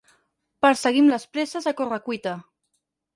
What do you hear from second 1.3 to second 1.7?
presses